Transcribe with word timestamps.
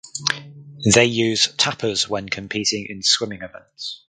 They 0.95 1.05
use 1.05 1.53
tappers 1.57 2.09
when 2.09 2.27
competing 2.27 2.87
in 2.89 3.03
swimming 3.03 3.43
events. 3.43 3.99